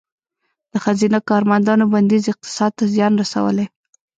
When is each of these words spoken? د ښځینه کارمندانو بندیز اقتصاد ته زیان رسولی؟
د 0.71 0.73
ښځینه 0.83 1.19
کارمندانو 1.29 1.85
بندیز 1.93 2.23
اقتصاد 2.33 2.71
ته 2.77 2.83
زیان 2.93 3.13
رسولی؟ 3.21 3.65